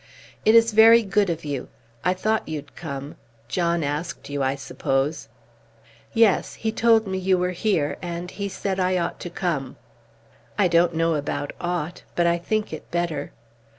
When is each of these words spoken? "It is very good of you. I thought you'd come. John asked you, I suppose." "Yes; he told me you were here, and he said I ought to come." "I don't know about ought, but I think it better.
"It 0.45 0.55
is 0.55 0.71
very 0.71 1.03
good 1.03 1.29
of 1.29 1.45
you. 1.45 1.67
I 2.03 2.15
thought 2.15 2.49
you'd 2.49 2.75
come. 2.75 3.17
John 3.47 3.83
asked 3.83 4.31
you, 4.31 4.41
I 4.41 4.55
suppose." 4.55 5.29
"Yes; 6.11 6.55
he 6.55 6.71
told 6.71 7.05
me 7.05 7.19
you 7.19 7.37
were 7.37 7.51
here, 7.51 7.97
and 8.01 8.31
he 8.31 8.49
said 8.49 8.79
I 8.79 8.97
ought 8.97 9.19
to 9.19 9.29
come." 9.29 9.75
"I 10.57 10.67
don't 10.67 10.95
know 10.95 11.13
about 11.13 11.53
ought, 11.61 12.01
but 12.15 12.25
I 12.25 12.39
think 12.39 12.73
it 12.73 12.89
better. 12.89 13.31